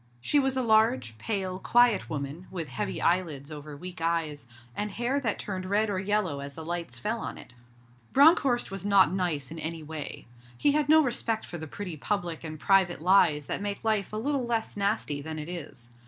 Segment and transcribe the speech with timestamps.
[0.19, 5.19] She was a large, pale, quiet woman, with heavy eyelids over weak eyes, and hair
[5.19, 7.53] that turned red or yellow as the lights fell on it.
[8.11, 10.25] Bronckhorst was not nice in any way.
[10.57, 14.17] He had no respect for the pretty public and private lies that make life a
[14.17, 15.91] little less nasty than it is.